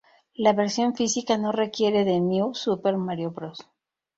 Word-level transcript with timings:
La 0.33 0.53
versión 0.53 0.95
física 0.95 1.37
no 1.37 1.51
requiere 1.51 2.05
de 2.05 2.19
New 2.19 2.55
Super 2.55 2.97
Mario 2.97 3.29
Bros. 3.29 3.67